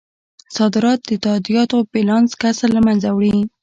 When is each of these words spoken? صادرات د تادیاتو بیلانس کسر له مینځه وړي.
صادرات 0.55 0.99
د 1.09 1.11
تادیاتو 1.25 1.77
بیلانس 1.91 2.31
کسر 2.41 2.67
له 2.75 2.81
مینځه 2.85 3.09
وړي. 3.13 3.35